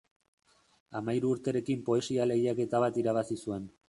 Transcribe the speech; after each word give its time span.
Hamahiru 0.99 1.33
urteekin 1.35 1.85
poesia 1.91 2.27
lehiaketa 2.31 2.83
bat 2.87 3.01
irabazi 3.05 3.41
zuen. 3.47 3.71